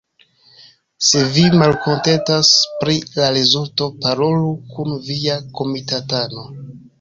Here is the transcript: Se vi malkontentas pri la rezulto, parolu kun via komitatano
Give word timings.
Se 1.09 1.19
vi 1.33 1.43
malkontentas 1.59 2.49
pri 2.85 2.95
la 3.19 3.27
rezulto, 3.37 3.91
parolu 4.07 4.49
kun 4.79 4.97
via 5.11 5.37
komitatano 5.61 6.49